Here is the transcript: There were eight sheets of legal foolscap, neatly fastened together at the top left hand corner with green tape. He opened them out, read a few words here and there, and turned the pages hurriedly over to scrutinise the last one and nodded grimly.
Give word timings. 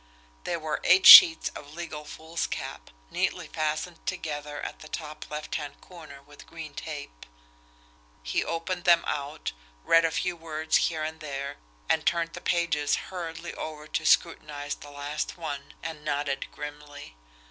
There 0.45 0.57
were 0.57 0.81
eight 0.83 1.05
sheets 1.05 1.49
of 1.49 1.75
legal 1.75 2.05
foolscap, 2.05 2.89
neatly 3.11 3.47
fastened 3.49 4.03
together 4.07 4.59
at 4.61 4.79
the 4.79 4.87
top 4.87 5.29
left 5.29 5.53
hand 5.53 5.79
corner 5.79 6.23
with 6.23 6.47
green 6.47 6.73
tape. 6.73 7.27
He 8.23 8.43
opened 8.43 8.85
them 8.85 9.03
out, 9.05 9.51
read 9.83 10.03
a 10.03 10.09
few 10.09 10.35
words 10.35 10.77
here 10.89 11.03
and 11.03 11.19
there, 11.19 11.57
and 11.87 12.03
turned 12.03 12.33
the 12.33 12.41
pages 12.41 12.95
hurriedly 12.95 13.53
over 13.53 13.85
to 13.89 14.03
scrutinise 14.03 14.73
the 14.73 14.89
last 14.89 15.37
one 15.37 15.75
and 15.83 16.03
nodded 16.03 16.51
grimly. 16.51 17.15